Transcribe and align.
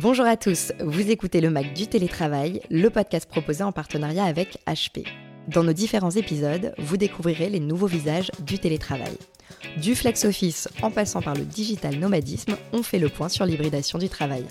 Bonjour 0.00 0.24
à 0.24 0.38
tous, 0.38 0.72
vous 0.80 1.10
écoutez 1.10 1.42
le 1.42 1.50
Mac 1.50 1.74
du 1.74 1.86
télétravail, 1.86 2.62
le 2.70 2.88
podcast 2.88 3.28
proposé 3.28 3.62
en 3.62 3.72
partenariat 3.72 4.24
avec 4.24 4.58
HP. 4.66 5.06
Dans 5.48 5.62
nos 5.62 5.74
différents 5.74 6.10
épisodes, 6.10 6.74
vous 6.78 6.96
découvrirez 6.96 7.50
les 7.50 7.60
nouveaux 7.60 7.86
visages 7.86 8.30
du 8.40 8.58
télétravail. 8.58 9.18
Du 9.76 9.94
flex 9.94 10.24
office 10.24 10.68
en 10.80 10.90
passant 10.90 11.20
par 11.20 11.34
le 11.34 11.44
digital 11.44 11.96
nomadisme, 11.96 12.56
on 12.72 12.82
fait 12.82 12.98
le 12.98 13.10
point 13.10 13.28
sur 13.28 13.44
l'hybridation 13.44 13.98
du 13.98 14.08
travail. 14.08 14.46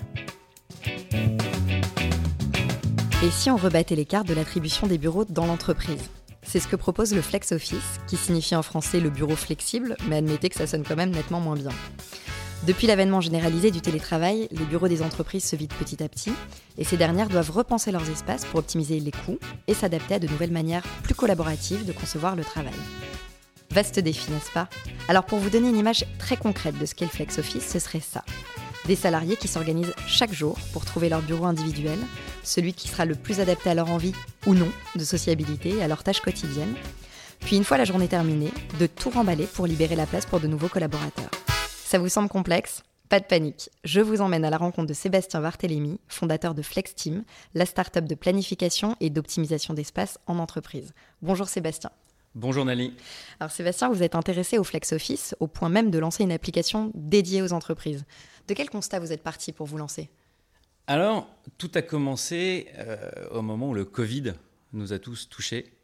Et 3.24 3.30
si 3.30 3.50
on 3.50 3.56
rebattait 3.56 3.96
les 3.96 4.06
cartes 4.06 4.28
de 4.28 4.34
l'attribution 4.34 4.86
des 4.86 4.98
bureaux 4.98 5.24
dans 5.24 5.46
l'entreprise? 5.46 6.08
C'est 6.44 6.60
ce 6.60 6.68
que 6.68 6.76
propose 6.76 7.14
le 7.14 7.22
flex 7.22 7.50
office, 7.50 7.98
qui 8.06 8.16
signifie 8.16 8.54
en 8.54 8.62
français 8.62 9.00
le 9.00 9.10
bureau 9.10 9.36
flexible, 9.36 9.96
mais 10.06 10.16
admettez 10.16 10.50
que 10.50 10.56
ça 10.56 10.68
sonne 10.68 10.84
quand 10.86 10.96
même 10.96 11.10
nettement 11.10 11.40
moins 11.40 11.56
bien. 11.56 11.70
Depuis 12.64 12.86
l'avènement 12.86 13.20
généralisé 13.20 13.72
du 13.72 13.80
télétravail, 13.80 14.46
les 14.52 14.64
bureaux 14.64 14.86
des 14.86 15.02
entreprises 15.02 15.42
se 15.42 15.56
vident 15.56 15.74
petit 15.80 16.00
à 16.00 16.08
petit 16.08 16.32
et 16.78 16.84
ces 16.84 16.96
dernières 16.96 17.28
doivent 17.28 17.50
repenser 17.50 17.90
leurs 17.90 18.08
espaces 18.08 18.44
pour 18.44 18.60
optimiser 18.60 19.00
les 19.00 19.10
coûts 19.10 19.40
et 19.66 19.74
s'adapter 19.74 20.14
à 20.14 20.18
de 20.20 20.28
nouvelles 20.28 20.52
manières 20.52 20.84
plus 21.02 21.16
collaboratives 21.16 21.84
de 21.84 21.92
concevoir 21.92 22.36
le 22.36 22.44
travail. 22.44 22.72
Vaste 23.72 23.98
défi, 23.98 24.30
n'est-ce 24.30 24.52
pas? 24.52 24.68
Alors 25.08 25.24
pour 25.24 25.40
vous 25.40 25.50
donner 25.50 25.70
une 25.70 25.76
image 25.76 26.04
très 26.20 26.36
concrète 26.36 26.78
de 26.78 26.86
ce 26.86 26.94
qu'est 26.94 27.06
office, 27.36 27.68
ce 27.68 27.80
serait 27.80 27.98
ça. 27.98 28.22
Des 28.86 28.96
salariés 28.96 29.36
qui 29.36 29.48
s'organisent 29.48 29.94
chaque 30.06 30.32
jour 30.32 30.56
pour 30.72 30.84
trouver 30.84 31.08
leur 31.08 31.22
bureau 31.22 31.46
individuel, 31.46 31.98
celui 32.44 32.74
qui 32.74 32.86
sera 32.86 33.06
le 33.06 33.16
plus 33.16 33.40
adapté 33.40 33.70
à 33.70 33.74
leur 33.74 33.90
envie 33.90 34.14
ou 34.46 34.54
non 34.54 34.70
de 34.94 35.04
sociabilité 35.04 35.70
et 35.78 35.82
à 35.82 35.88
leurs 35.88 36.04
tâches 36.04 36.20
quotidiennes. 36.20 36.76
Puis 37.40 37.56
une 37.56 37.64
fois 37.64 37.76
la 37.76 37.84
journée 37.84 38.06
terminée, 38.06 38.52
de 38.78 38.86
tout 38.86 39.10
remballer 39.10 39.46
pour 39.46 39.66
libérer 39.66 39.96
la 39.96 40.06
place 40.06 40.26
pour 40.26 40.38
de 40.38 40.46
nouveaux 40.46 40.68
collaborateurs. 40.68 41.30
Ça 41.92 41.98
vous 41.98 42.08
semble 42.08 42.30
complexe? 42.30 42.82
Pas 43.10 43.20
de 43.20 43.26
panique. 43.26 43.68
Je 43.84 44.00
vous 44.00 44.22
emmène 44.22 44.46
à 44.46 44.48
la 44.48 44.56
rencontre 44.56 44.88
de 44.88 44.94
Sébastien 44.94 45.40
Varthélémy, 45.40 46.00
fondateur 46.08 46.54
de 46.54 46.62
FlexTeam, 46.62 47.22
la 47.52 47.66
start-up 47.66 48.06
de 48.06 48.14
planification 48.14 48.96
et 49.00 49.10
d'optimisation 49.10 49.74
d'espace 49.74 50.18
en 50.26 50.38
entreprise. 50.38 50.94
Bonjour 51.20 51.50
Sébastien. 51.50 51.90
Bonjour 52.34 52.64
Nali. 52.64 52.94
Alors 53.40 53.50
Sébastien, 53.50 53.90
vous 53.90 54.02
êtes 54.02 54.14
intéressé 54.14 54.56
au 54.56 54.64
Flex 54.64 54.94
Office 54.94 55.36
au 55.38 55.48
point 55.48 55.68
même 55.68 55.90
de 55.90 55.98
lancer 55.98 56.22
une 56.22 56.32
application 56.32 56.90
dédiée 56.94 57.42
aux 57.42 57.52
entreprises. 57.52 58.06
De 58.48 58.54
quel 58.54 58.70
constat 58.70 58.98
vous 58.98 59.12
êtes 59.12 59.22
parti 59.22 59.52
pour 59.52 59.66
vous 59.66 59.76
lancer? 59.76 60.08
Alors, 60.86 61.28
tout 61.58 61.72
a 61.74 61.82
commencé 61.82 62.68
euh, 62.78 63.10
au 63.32 63.42
moment 63.42 63.68
où 63.68 63.74
le 63.74 63.84
Covid 63.84 64.32
nous 64.72 64.94
a 64.94 64.98
tous 64.98 65.28
touchés. 65.28 65.74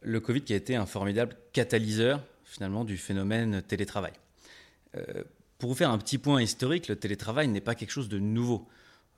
Le 0.00 0.18
Covid 0.18 0.42
qui 0.42 0.54
a 0.54 0.56
été 0.56 0.74
un 0.74 0.86
formidable 0.86 1.36
catalyseur 1.52 2.20
finalement 2.42 2.84
du 2.84 2.96
phénomène 2.96 3.62
télétravail. 3.62 4.14
Euh, 4.96 5.22
pour 5.62 5.70
vous 5.70 5.76
faire 5.76 5.92
un 5.92 5.98
petit 5.98 6.18
point 6.18 6.42
historique, 6.42 6.88
le 6.88 6.96
télétravail 6.96 7.46
n'est 7.46 7.60
pas 7.60 7.76
quelque 7.76 7.92
chose 7.92 8.08
de 8.08 8.18
nouveau. 8.18 8.66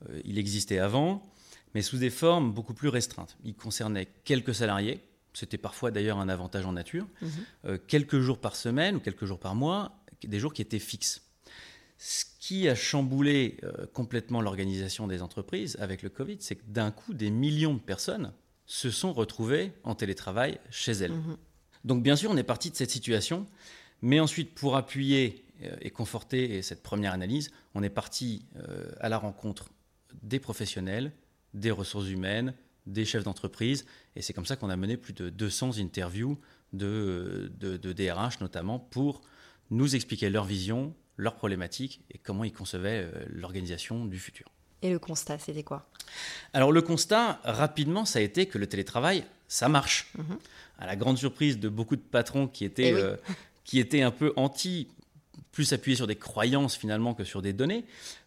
Euh, 0.07 0.21
il 0.25 0.37
existait 0.37 0.77
avant, 0.77 1.27
mais 1.73 1.81
sous 1.81 1.97
des 1.97 2.11
formes 2.11 2.51
beaucoup 2.51 2.75
plus 2.75 2.89
restreintes. 2.89 3.35
Il 3.43 3.55
concernait 3.55 4.07
quelques 4.25 4.53
salariés, 4.53 5.01
c'était 5.33 5.57
parfois 5.57 5.89
d'ailleurs 5.89 6.19
un 6.19 6.29
avantage 6.29 6.67
en 6.67 6.73
nature, 6.73 7.07
mhm. 7.23 7.29
euh, 7.65 7.77
quelques 7.87 8.19
jours 8.19 8.37
par 8.37 8.55
semaine 8.55 8.97
ou 8.97 8.99
quelques 8.99 9.25
jours 9.25 9.39
par 9.39 9.55
mois, 9.55 9.97
des 10.23 10.37
jours 10.37 10.53
qui 10.53 10.61
étaient 10.61 10.77
fixes. 10.77 11.23
Ce 11.97 12.25
qui 12.39 12.69
a 12.69 12.75
chamboulé 12.75 13.57
euh, 13.63 13.87
complètement 13.91 14.39
l'organisation 14.39 15.07
des 15.07 15.23
entreprises 15.23 15.77
avec 15.79 16.03
le 16.03 16.09
Covid, 16.09 16.37
c'est 16.41 16.57
que 16.57 16.65
d'un 16.67 16.91
coup, 16.91 17.15
des 17.15 17.31
millions 17.31 17.73
de 17.73 17.79
personnes 17.79 18.33
se 18.67 18.91
sont 18.91 19.13
retrouvées 19.13 19.71
en 19.83 19.95
télétravail 19.95 20.59
chez 20.69 20.91
elles. 20.91 21.13
Mhm. 21.13 21.37
Donc 21.85 22.03
bien 22.03 22.15
sûr, 22.15 22.29
on 22.29 22.37
est 22.37 22.43
parti 22.43 22.69
de 22.69 22.75
cette 22.75 22.91
situation, 22.91 23.47
mais 24.03 24.19
ensuite, 24.19 24.53
pour 24.53 24.75
appuyer 24.75 25.44
euh, 25.63 25.75
et 25.81 25.89
conforter 25.89 26.61
cette 26.61 26.83
première 26.83 27.13
analyse, 27.13 27.51
on 27.73 27.83
est 27.83 27.89
parti 27.89 28.45
euh, 28.57 28.91
à 28.99 29.09
la 29.09 29.17
rencontre 29.17 29.69
des 30.21 30.39
professionnels, 30.39 31.11
des 31.53 31.71
ressources 31.71 32.09
humaines, 32.09 32.53
des 32.85 33.05
chefs 33.05 33.23
d'entreprise, 33.23 33.85
et 34.15 34.21
c'est 34.21 34.33
comme 34.33 34.45
ça 34.45 34.55
qu'on 34.55 34.69
a 34.69 34.75
mené 34.75 34.97
plus 34.97 35.13
de 35.13 35.29
200 35.29 35.79
interviews 35.79 36.37
de, 36.73 37.51
de, 37.57 37.93
DRH 37.93 38.41
notamment 38.41 38.79
pour 38.79 39.21
nous 39.71 39.95
expliquer 39.95 40.29
leur 40.29 40.43
vision, 40.43 40.93
leurs 41.17 41.35
problématiques 41.35 42.01
et 42.11 42.17
comment 42.17 42.43
ils 42.43 42.53
concevaient 42.53 43.05
euh, 43.05 43.25
l'organisation 43.29 44.05
du 44.05 44.19
futur. 44.19 44.47
Et 44.81 44.91
le 44.91 44.99
constat, 44.99 45.39
c'était 45.39 45.63
quoi? 45.63 45.89
Alors 46.53 46.71
le 46.71 46.81
constat, 46.81 47.39
rapidement, 47.43 48.05
ça 48.05 48.19
a 48.19 48.21
été 48.21 48.45
que 48.45 48.57
le 48.57 48.67
télétravail, 48.67 49.23
ça 49.47 49.69
marche. 49.69 50.11
Mhm. 50.17 50.37
À 50.77 50.85
la 50.85 50.95
grande 50.95 51.17
surprise 51.17 51.57
de 51.59 51.69
beaucoup 51.69 51.95
de 51.95 52.01
patrons 52.01 52.47
qui 52.47 52.65
étaient, 52.65 52.93
eh 52.93 53.33
qui 53.63 53.79
étaient 53.79 54.01
un 54.01 54.11
peu 54.11 54.33
anti 54.35 54.89
plus 55.55 55.71
appuyé 55.71 55.95
sur 55.95 56.05
des 56.05 56.17
croyances 56.17 56.75
finalement 56.75 57.13
que 57.13 57.23
sur 57.23 57.41
des 57.41 57.53
données, 57.53 57.85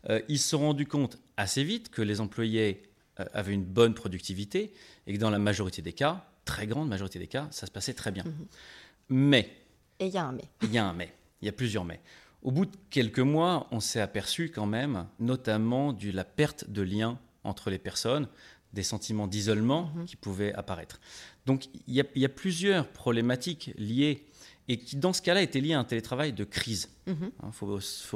euh, 0.08 0.20
ils 0.28 0.38
se 0.38 0.48
sont 0.48 0.60
rendus 0.60 0.86
compte 0.86 1.18
assez 1.36 1.62
vite 1.62 1.90
que 1.90 2.00
les 2.00 2.22
employés 2.22 2.82
euh, 3.20 3.24
avaient 3.34 3.52
une 3.52 3.66
bonne 3.66 3.92
productivité 3.92 4.72
et 5.06 5.12
que 5.12 5.18
dans 5.18 5.28
la 5.28 5.38
majorité 5.38 5.82
des 5.82 5.92
cas, 5.92 6.24
très 6.46 6.66
grande 6.66 6.88
majorité 6.88 7.18
des 7.18 7.26
cas, 7.26 7.46
ça 7.50 7.66
se 7.66 7.70
passait 7.70 7.92
très 7.92 8.12
bien. 8.12 8.24
Mhm. 8.24 8.46
Mais. 9.10 9.52
Et 10.00 10.06
il 10.06 10.12
y 10.14 10.16
a 10.16 10.24
un 10.24 10.32
mais. 10.32 10.48
Il 10.62 10.72
y 10.72 10.78
a 10.78 10.86
un 10.86 10.94
mais. 10.94 11.14
Il 11.42 11.44
y 11.44 11.48
a 11.50 11.52
plusieurs 11.52 11.84
mais. 11.84 12.00
Au 12.40 12.50
bout 12.50 12.64
de 12.64 12.74
quelques 12.88 13.18
mois, 13.18 13.68
on 13.72 13.80
s'est 13.80 14.00
aperçu 14.00 14.50
quand 14.50 14.66
même, 14.66 15.06
notamment 15.18 15.92
de 15.92 16.10
la 16.10 16.24
perte 16.24 16.70
de 16.70 16.80
lien 16.80 17.18
entre 17.44 17.68
les 17.68 17.78
personnes, 17.78 18.26
des 18.72 18.82
sentiments 18.82 19.26
d'isolement 19.26 19.92
mhm. 19.94 20.06
qui 20.06 20.16
pouvaient 20.16 20.54
apparaître. 20.54 20.98
Donc 21.44 21.66
il 21.86 21.94
y, 21.94 22.00
a, 22.00 22.04
il 22.14 22.22
y, 22.22 22.24
a, 22.24 22.30
plusieurs 22.30 22.88
problématiques 22.88 23.72
liées 23.76 24.27
et 24.68 24.76
qui, 24.76 24.96
dans 24.96 25.12
ce 25.12 25.22
cas-là, 25.22 25.42
était 25.42 25.60
lié 25.60 25.72
à 25.72 25.80
un 25.80 25.84
télétravail 25.84 26.32
de 26.32 26.44
crise. 26.44 26.90
Il 27.06 27.14
mhm. 27.14 27.30
hein, 27.42 27.50
faut, 27.52 27.66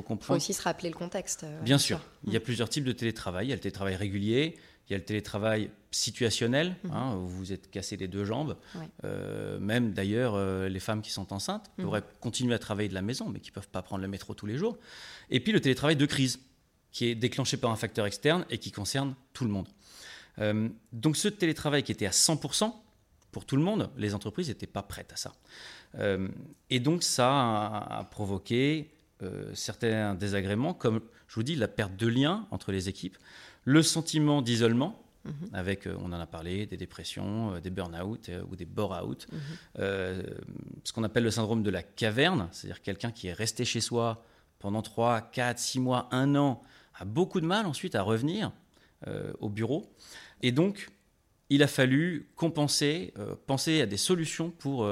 comprendre. 0.02 0.20
Il 0.20 0.26
faut 0.26 0.34
aussi 0.34 0.52
se 0.52 0.62
rappeler 0.62 0.90
le 0.90 0.94
contexte. 0.94 1.44
Euh, 1.44 1.60
bien 1.62 1.78
sûr, 1.78 2.00
il 2.26 2.32
y 2.32 2.36
a 2.36 2.38
mhm. 2.38 2.44
plusieurs 2.44 2.68
types 2.68 2.84
de 2.84 2.92
télétravail. 2.92 3.46
Il 3.46 3.48
y 3.48 3.52
a 3.52 3.56
le 3.56 3.60
télétravail 3.60 3.96
régulier, 3.96 4.56
il 4.88 4.92
y 4.92 4.94
a 4.94 4.98
le 4.98 5.04
télétravail 5.04 5.70
situationnel, 5.90 6.76
mhm. 6.84 6.90
hein, 6.92 7.16
où 7.16 7.26
vous 7.26 7.52
êtes 7.52 7.70
cassé 7.70 7.96
les 7.96 8.06
deux 8.06 8.26
jambes. 8.26 8.56
Euh, 9.04 9.58
même 9.58 9.92
d'ailleurs, 9.92 10.34
euh, 10.34 10.68
les 10.68 10.80
femmes 10.80 11.00
qui 11.00 11.10
sont 11.10 11.32
enceintes 11.32 11.70
pourraient 11.78 12.04
continuer 12.20 12.54
à 12.54 12.58
travailler 12.58 12.90
de 12.90 12.94
la 12.94 13.02
maison, 13.02 13.30
mais 13.30 13.40
qui 13.40 13.50
ne 13.50 13.54
peuvent 13.54 13.68
pas 13.68 13.82
prendre 13.82 14.02
le 14.02 14.08
métro 14.08 14.34
tous 14.34 14.46
les 14.46 14.58
jours. 14.58 14.76
Et 15.30 15.40
puis 15.40 15.52
le 15.52 15.60
télétravail 15.60 15.96
de 15.96 16.06
crise, 16.06 16.38
qui 16.90 17.06
est 17.06 17.14
déclenché 17.14 17.56
par 17.56 17.70
un 17.70 17.76
facteur 17.76 18.04
externe 18.04 18.44
et 18.50 18.58
qui 18.58 18.70
concerne 18.70 19.14
tout 19.32 19.44
le 19.44 19.50
monde. 19.50 19.68
donc 20.92 21.16
ce 21.16 21.28
télétravail 21.28 21.82
qui 21.82 21.92
était 21.92 22.04
à 22.04 22.10
100%, 22.10 22.74
pour 23.32 23.46
tout 23.46 23.56
le 23.56 23.62
monde, 23.62 23.90
les 23.96 24.14
entreprises 24.14 24.48
n'étaient 24.48 24.66
pas 24.66 24.82
prêtes 24.82 25.12
à 25.12 25.16
ça. 25.16 25.32
Euh, 25.98 26.28
et 26.70 26.78
donc 26.78 27.02
ça 27.02 27.30
a, 27.30 28.04
provoqué 28.10 28.90
euh, 29.22 29.50
certains 29.54 30.14
désagréments, 30.14 30.74
comme 30.74 31.00
je 31.26 31.34
vous 31.34 31.42
dis, 31.42 31.56
la 31.56 31.68
perte 31.68 31.96
de 31.96 32.06
lien 32.06 32.46
entre 32.50 32.70
les 32.72 32.88
équipes, 32.88 33.16
le 33.64 33.82
sentiment 33.82 34.42
d'isolement, 34.42 35.02
mhm. 35.24 35.32
avec, 35.54 35.86
euh, 35.86 35.96
on 36.00 36.12
en 36.12 36.20
a 36.20 36.26
parlé, 36.26 36.66
des 36.66 36.76
dépressions, 36.76 37.58
des 37.58 37.70
burn-out 37.70 38.30
ou 38.50 38.54
des 38.54 38.66
bore-out, 38.66 39.26
mhm. 39.32 39.40
ce 40.84 40.92
qu'on 40.92 41.02
appelle 41.02 41.24
le 41.24 41.30
syndrome 41.30 41.62
de 41.62 41.70
la 41.70 41.82
caverne, 41.82 42.48
c'est-à-dire 42.52 42.82
quelqu'un 42.82 43.10
qui 43.10 43.28
est 43.28 43.32
resté 43.32 43.64
chez 43.64 43.80
soi 43.80 44.24
pendant 44.58 44.82
3, 44.82 45.22
4, 45.22 45.58
6 45.58 45.80
mois, 45.80 46.08
1 46.12 46.36
an, 46.36 46.62
a 46.94 47.06
beaucoup 47.06 47.40
de 47.40 47.46
mal 47.46 47.66
ensuite 47.66 47.94
à 47.94 48.02
revenir 48.02 48.52
au 49.40 49.48
bureau. 49.48 49.92
Et 50.42 50.52
donc, 50.52 50.88
il 51.54 51.62
a 51.62 51.66
fallu 51.66 52.28
compenser, 52.36 53.12
penser 53.46 53.82
à 53.82 53.86
des 53.86 53.96
solutions 53.96 54.50
pour 54.50 54.86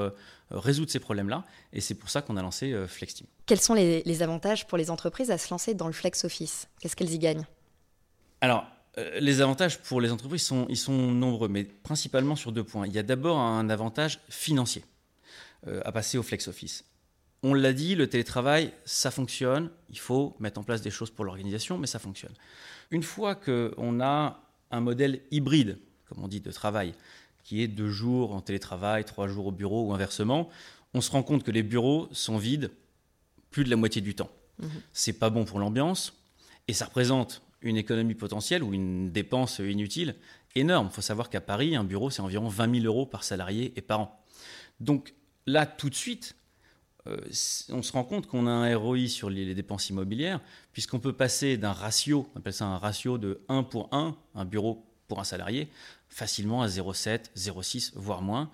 euh, 0.51 0.59
résoudre 0.59 0.91
ces 0.91 0.99
problèmes-là. 0.99 1.45
Et 1.73 1.81
c'est 1.81 1.95
pour 1.95 2.09
ça 2.09 2.21
qu'on 2.21 2.37
a 2.37 2.41
lancé 2.41 2.73
euh, 2.73 2.87
FlexTeam. 2.87 3.27
Quels 3.45 3.59
sont 3.59 3.73
les, 3.73 4.21
avantages 4.21 4.67
pour 4.67 4.77
les 4.77 4.89
entreprises 4.91 5.31
à 5.31 5.37
se 5.37 5.49
lancer 5.49 5.73
dans 5.73 5.87
le 5.87 5.93
Flex 5.93 6.25
Office? 6.25 6.67
Qu'est-ce 6.79 6.95
qu'elles 6.95 7.13
y 7.13 7.19
gagnent? 7.19 7.45
Alors, 8.41 8.65
euh, 8.97 9.19
les 9.19 9.41
avantages 9.41 9.79
pour 9.79 10.01
les 10.01 10.11
entreprises, 10.11 10.43
sont, 10.43 10.65
ils 10.69 10.77
sont 10.77 10.93
nombreux, 10.93 11.47
mais 11.47 11.63
principalement 11.63 12.35
sur 12.35 12.51
deux 12.51 12.63
points. 12.63 12.87
Il 12.87 12.93
y 12.93 12.99
a 12.99 13.03
d'abord 13.03 13.39
un 13.39 13.69
avantage 13.69 14.19
financier 14.29 14.83
à 15.85 15.91
passer 15.91 16.17
au 16.17 16.23
Flex 16.23 16.47
Office. 16.47 16.83
On 17.43 17.53
l'a 17.53 17.71
dit, 17.71 17.93
le 17.93 18.07
télétravail, 18.07 18.73
ça 18.83 19.11
fonctionne. 19.11 19.69
Il 19.91 19.99
faut 19.99 20.35
mettre 20.39 20.59
en 20.59 20.63
place 20.63 20.81
des 20.81 20.89
choses 20.89 21.11
pour 21.11 21.23
l'organisation, 21.23 21.77
mais 21.77 21.85
ça 21.85 21.99
fonctionne. 21.99 22.33
Une 22.89 23.03
fois 23.03 23.35
qu'on 23.35 24.01
a 24.01 24.41
un 24.71 24.79
modèle 24.79 25.21
hybride, 25.29 25.77
comme 26.11 26.23
on 26.23 26.27
dit, 26.27 26.41
de 26.41 26.51
travail, 26.51 26.93
qui 27.43 27.61
est 27.61 27.67
deux 27.67 27.89
jours 27.89 28.33
en 28.33 28.41
télétravail, 28.41 29.05
trois 29.05 29.27
jours 29.27 29.47
au 29.47 29.51
bureau 29.51 29.87
ou 29.87 29.93
inversement, 29.93 30.49
on 30.93 31.01
se 31.01 31.09
rend 31.09 31.23
compte 31.23 31.43
que 31.43 31.51
les 31.51 31.63
bureaux 31.63 32.09
sont 32.11 32.37
vides 32.37 32.69
plus 33.49 33.63
de 33.63 33.69
la 33.69 33.77
moitié 33.77 34.01
du 34.01 34.13
temps. 34.13 34.29
Ce 34.59 34.65
mhm. 34.65 34.71
C'est 34.93 35.13
pas 35.13 35.29
bon 35.29 35.45
pour 35.45 35.59
l'ambiance 35.59 36.13
et 36.67 36.73
ça 36.73 36.85
représente 36.85 37.41
une 37.61 37.77
économie 37.77 38.15
potentielle 38.15 38.63
ou 38.63 38.73
une 38.73 39.11
dépense 39.11 39.59
inutile 39.59 40.15
énorme. 40.55 40.87
Il 40.91 40.93
faut 40.93 41.01
savoir 41.01 41.29
qu'à 41.29 41.41
Paris, 41.41 41.75
un 41.75 41.83
bureau, 41.83 42.09
c'est 42.09 42.21
environ 42.21 42.47
20 42.47 42.81
000 42.81 42.85
euros 42.85 43.05
par 43.05 43.23
salarié 43.23 43.71
et 43.75 43.81
par 43.81 44.01
an. 44.01 44.23
Donc 44.79 45.13
là, 45.45 45.65
tout 45.65 45.89
de 45.89 45.95
suite, 45.95 46.35
euh, 47.07 47.17
on 47.69 47.81
se 47.81 47.91
rend 47.91 48.03
compte 48.03 48.27
qu'on 48.27 48.47
a 48.47 48.51
un 48.51 48.75
ROI 48.75 49.07
sur 49.07 49.29
les, 49.29 49.55
dépenses 49.55 49.89
immobilières, 49.89 50.39
puisqu'on 50.73 50.99
peut 50.99 51.13
passer 51.13 51.57
d'un 51.57 51.71
ratio, 51.71 52.27
on 52.35 52.39
appelle 52.39 52.53
ça 52.53 52.65
un 52.65 52.77
ratio 52.77 53.17
de 53.17 53.41
1 53.49 53.63
pour 53.63 53.89
1, 53.91 54.15
un 54.35 54.45
bureau 54.45 54.85
pour 55.07 55.19
un 55.19 55.23
salarié, 55.23 55.67
facilement 56.11 56.61
à 56.61 56.67
0,7, 56.67 57.31
0,6, 57.35 57.93
voire 57.95 58.21
moins, 58.21 58.51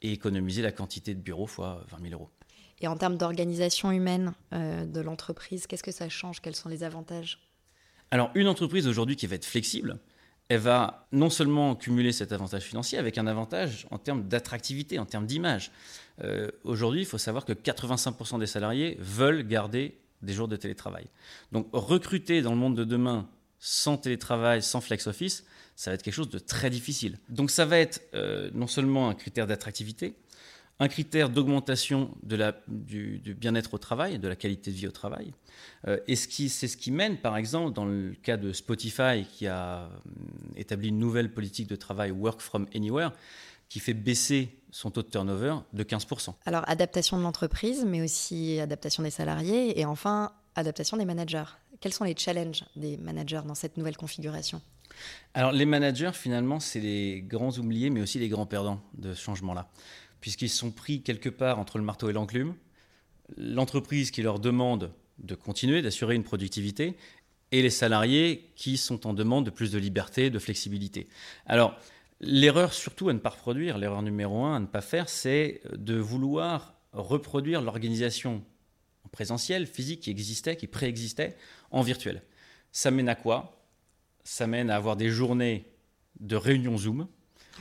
et 0.00 0.12
économiser 0.12 0.62
la 0.62 0.72
quantité 0.72 1.14
de 1.14 1.20
bureaux 1.20 1.46
fois 1.46 1.84
20 1.90 2.08
000 2.08 2.14
euros. 2.14 2.30
Et 2.80 2.88
en 2.88 2.96
termes 2.96 3.18
d'organisation 3.18 3.90
humaine 3.90 4.32
euh, 4.54 4.86
de 4.86 5.00
l'entreprise, 5.00 5.66
qu'est-ce 5.66 5.82
que 5.82 5.92
ça 5.92 6.08
change? 6.08 6.40
Quels 6.40 6.56
sont 6.56 6.70
les 6.70 6.82
avantages? 6.82 7.38
Alors 8.10 8.30
une 8.34 8.48
entreprise 8.48 8.88
aujourd'hui 8.88 9.16
qui 9.16 9.26
va 9.26 9.36
être 9.36 9.44
flexible, 9.44 9.98
elle 10.48 10.60
va 10.60 11.06
non 11.12 11.30
seulement 11.30 11.76
cumuler 11.76 12.10
cet 12.10 12.32
avantage 12.32 12.62
financier 12.62 12.98
avec 12.98 13.18
un 13.18 13.26
avantage 13.26 13.86
en 13.90 13.98
termes 13.98 14.26
d'attractivité, 14.26 14.98
en 14.98 15.04
termes 15.04 15.26
d'image. 15.26 15.70
Euh, 16.24 16.50
aujourd'hui, 16.64 17.02
il 17.02 17.06
faut 17.06 17.18
savoir 17.18 17.44
que 17.44 17.52
85% 17.52 18.40
des 18.40 18.46
salariés 18.46 18.96
veulent 18.98 19.46
garder 19.46 19.98
des 20.22 20.32
jours 20.32 20.48
de 20.48 20.56
télétravail. 20.56 21.06
Donc 21.52 21.68
recruter 21.72 22.42
dans 22.42 22.50
le 22.50 22.56
monde 22.56 22.76
de 22.76 22.84
demain 22.84 23.28
sans 23.58 23.96
télétravail, 23.98 24.62
sans 24.62 24.80
flex 24.80 25.06
office, 25.06 25.44
ça 25.80 25.90
va 25.90 25.94
être 25.94 26.02
quelque 26.02 26.12
chose 26.12 26.28
de 26.28 26.38
très 26.38 26.68
difficile. 26.68 27.16
Donc 27.30 27.50
ça 27.50 27.64
va 27.64 27.78
être 27.78 28.02
euh, 28.12 28.50
non 28.52 28.66
seulement 28.66 29.08
un 29.08 29.14
critère 29.14 29.46
d'attractivité, 29.46 30.14
un 30.78 30.88
critère 30.88 31.30
d'augmentation 31.30 32.10
du, 32.22 33.34
bien-être 33.38 33.72
au 33.72 33.78
travail, 33.78 34.18
de 34.18 34.28
la 34.28 34.36
qualité 34.36 34.72
de 34.72 34.76
vie 34.76 34.86
au 34.86 34.90
travail. 34.90 35.32
Euh, 35.88 35.98
et 36.06 36.16
c'est 36.16 36.68
ce 36.68 36.76
qui 36.76 36.90
mène, 36.90 37.16
par 37.16 37.38
exemple, 37.38 37.72
dans 37.72 37.86
le 37.86 38.12
cas 38.22 38.36
de 38.36 38.52
Spotify, 38.52 39.24
qui 39.32 39.46
a 39.46 39.84
euh, 39.84 39.88
établi 40.54 40.88
une 40.88 40.98
nouvelle 40.98 41.32
politique 41.32 41.66
de 41.66 41.76
travail 41.76 42.10
Work 42.10 42.42
from 42.42 42.66
Anywhere, 42.74 43.12
qui 43.70 43.80
fait 43.80 43.94
baisser 43.94 44.60
son 44.70 44.90
taux 44.90 45.02
de 45.02 45.08
turnover 45.08 45.54
de 45.72 45.82
15%. 45.82 46.34
Alors, 46.44 46.68
adaptation 46.68 47.16
de 47.16 47.22
l'entreprise, 47.22 47.86
mais 47.86 48.02
aussi 48.02 48.60
adaptation 48.60 49.02
des 49.02 49.10
salariés, 49.10 49.80
et 49.80 49.86
enfin, 49.86 50.32
adaptation 50.56 50.98
des 50.98 51.06
managers. 51.06 51.56
Quels 51.80 51.94
sont 51.94 52.04
les 52.04 52.14
challenges 52.14 52.66
des 52.76 52.98
managers 52.98 53.40
dans 53.46 53.54
cette 53.54 53.78
nouvelle 53.78 53.96
configuration? 53.96 54.60
Alors, 55.34 55.52
les 55.52 55.64
managers, 55.64 56.12
finalement, 56.14 56.60
c'est 56.60 56.80
les 56.80 57.22
grands 57.22 57.52
oubliés, 57.58 57.90
mais 57.90 58.00
aussi 58.00 58.18
les 58.18 58.28
grands 58.28 58.46
perdants 58.46 58.82
de 58.94 59.14
ce 59.14 59.22
changement-là 59.22 59.70
puisqu'ils 60.20 60.50
sont 60.50 60.70
pris 60.70 61.02
quelque 61.02 61.28
part 61.28 61.58
entre 61.58 61.78
le 61.78 61.84
marteau 61.84 62.08
et 62.10 62.12
l'enclume. 62.12 62.54
L'entreprise 63.36 64.10
qui 64.10 64.22
leur 64.22 64.38
demande 64.38 64.92
de 65.18 65.34
continuer, 65.34 65.82
d'assurer 65.82 66.14
une 66.14 66.24
productivité, 66.24 66.96
et 67.52 67.62
les 67.62 67.70
salariés 67.70 68.52
qui 68.54 68.76
sont 68.76 69.06
en 69.06 69.14
demande 69.14 69.44
de 69.44 69.50
plus 69.50 69.72
de 69.72 69.78
liberté, 69.78 70.30
de 70.30 70.38
flexibilité. 70.38 71.08
Alors, 71.46 71.76
l'erreur 72.20 72.72
surtout 72.72 73.08
à 73.08 73.12
ne 73.12 73.18
pas 73.18 73.30
reproduire, 73.30 73.76
l'erreur 73.76 74.02
numéro 74.02 74.44
un 74.44 74.56
à 74.56 74.60
ne 74.60 74.66
pas 74.66 74.80
faire, 74.80 75.08
c'est 75.08 75.60
de 75.72 75.96
vouloir 75.96 76.74
reproduire 76.92 77.60
l'organisation 77.60 78.44
en 79.04 79.08
présentiel, 79.08 79.66
physique, 79.66 80.00
qui 80.00 80.10
existait, 80.10 80.56
qui 80.56 80.66
préexistait, 80.66 81.36
en 81.70 81.82
virtuel. 81.82 82.22
Ça 82.72 82.90
mène 82.90 83.08
à 83.08 83.14
quoi? 83.14 83.59
Ça 84.24 84.46
mène 84.46 84.70
à 84.70 84.76
avoir 84.76 84.96
des 84.96 85.08
journées 85.08 85.66
de 86.20 86.36
réunions 86.36 86.76
Zoom 86.76 87.06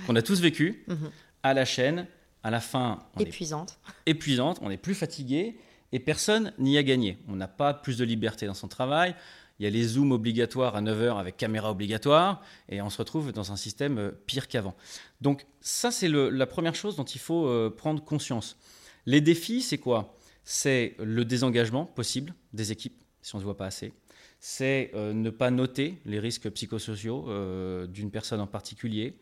qu'on 0.06 0.16
a 0.16 0.22
tous 0.22 0.40
vécues, 0.42 0.84
mhm. 0.88 1.12
à 1.44 1.54
la 1.54 1.66
chaîne, 1.66 2.08
à 2.44 2.52
la 2.52 2.60
fin, 2.60 3.00
on 3.16 3.20
épuisante. 3.20 3.80
Est 4.06 4.12
épuisante, 4.12 4.60
on 4.62 4.70
est 4.70 4.78
plus 4.78 4.96
fatigué 4.96 5.58
et 5.92 6.00
personne 6.00 6.54
n'y 6.58 6.78
a 6.78 6.84
gagné. 6.84 7.18
On 7.28 7.36
n'a 7.36 7.48
pas 7.48 7.74
plus 7.74 7.98
de 7.98 8.06
liberté 8.06 8.46
dans 8.46 8.54
son 8.54 8.68
travail. 8.68 9.16
Il 9.60 9.64
y 9.64 9.68
a 9.68 9.70
les 9.70 9.84
zooms 9.84 10.14
obligatoires 10.14 10.76
à 10.76 10.82
9h 10.82 11.20
avec 11.20 11.36
caméra 11.36 11.72
obligatoire 11.72 12.42
et 12.70 12.82
on 12.82 12.90
se 12.90 12.98
retrouve 12.98 13.34
dans 13.34 13.52
un 13.52 13.58
système 13.58 13.98
euh, 13.98 14.12
pire 14.26 14.48
qu'avant. 14.48 14.76
Donc 15.20 15.46
ça, 15.60 15.92
c'est 15.92 16.08
la 16.08 16.46
première 16.48 16.76
chose 16.76 16.96
dont 16.96 17.04
il 17.04 17.20
faut 17.20 17.48
euh, 17.48 17.70
prendre 17.70 18.02
conscience. 18.04 18.58
Les 19.06 19.20
défis, 19.20 19.62
c'est 19.62 19.78
quoi? 19.78 20.16
C'est 20.46 20.96
le 21.00 21.26
désengagement 21.26 21.86
possible 21.86 22.34
des 22.54 22.72
équipes, 22.72 23.04
si 23.22 23.36
on 23.36 23.40
ne 23.40 23.42
se 23.42 23.46
voit 23.46 23.58
pas 23.58 23.66
assez. 23.66 23.92
C'est 24.40 24.92
euh, 24.94 25.14
ne 25.14 25.30
pas 25.30 25.52
noter 25.52 26.00
les 26.06 26.20
risques 26.20 26.50
psychosociaux 26.50 27.28
d'une 27.88 28.12
personne 28.12 28.40
en 28.40 28.48
particulier 28.48 29.16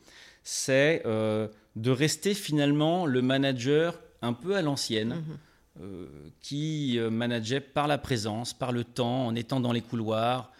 c'est 0.49 1.01
euh, 1.05 1.49
de 1.75 1.91
rester 1.91 2.33
finalement 2.33 3.05
le 3.05 3.21
manager 3.21 3.99
un 4.21 4.31
peu 4.31 4.55
à 4.55 4.61
l'ancienne, 4.61 5.15
mhm. 5.15 5.37
euh, 5.81 6.07
qui 6.39 6.97
euh, 6.97 7.09
manageait 7.09 7.59
par 7.59 7.85
la 7.85 7.97
présence, 7.97 8.53
par 8.53 8.71
le 8.71 8.85
temps, 8.85 9.25
en 9.27 9.35
étant 9.35 9.59
dans 9.59 9.73
les 9.73 9.81
couloirs 9.81 10.53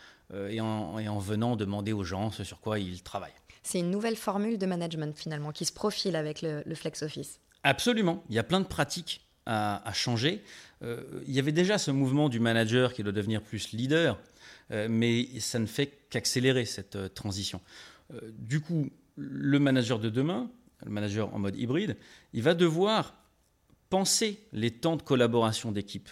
et 0.50 0.60
en, 0.60 1.20
venant 1.20 1.56
demander 1.56 1.94
aux 1.94 2.04
gens 2.04 2.32
ce 2.32 2.44
sur 2.44 2.60
quoi 2.60 2.80
ils 2.80 3.02
travaillent. 3.02 3.32
C'est 3.64 3.80
une 3.80 3.90
nouvelle 3.90 4.18
formule 4.18 4.58
de 4.58 4.66
management 4.66 5.18
finalement 5.18 5.54
qui 5.54 5.64
se 5.64 5.72
profile 5.72 6.18
avec 6.18 6.42
le, 6.42 6.76
Flex 6.76 7.02
Office. 7.02 7.40
Absolument, 7.64 8.26
il 8.28 8.36
y 8.36 8.40
a 8.40 8.44
plein 8.44 8.60
de 8.60 8.66
pratiques 8.66 9.22
à, 9.46 9.90
changer. 9.94 10.44
il 10.82 11.34
y 11.34 11.40
avait 11.40 11.54
déjà 11.54 11.78
ce 11.78 11.92
mouvement 11.92 12.28
du 12.28 12.42
manager 12.42 12.94
qui 12.94 13.04
doit 13.04 13.14
devenir 13.14 13.42
plus 13.42 13.72
leader, 13.72 14.20
mais 14.70 15.40
ça 15.40 15.60
ne 15.60 15.66
fait 15.66 16.08
qu'accélérer 16.10 16.66
cette 16.66 17.14
transition. 17.14 17.62
du 18.38 18.60
coup, 18.60 18.90
le 19.16 19.60
manager 19.60 20.00
de 20.00 20.10
demain, 20.10 20.50
le 20.86 20.92
manager 20.92 21.34
en 21.34 21.40
mode 21.40 21.58
hybride, 21.58 21.98
il 22.34 22.44
va 22.44 22.54
devoir 22.54 23.16
penser 23.90 24.40
les 24.54 24.72
temps 24.72 24.96
de 24.96 25.02
collaboration 25.02 25.72
d'équipe 25.72 26.10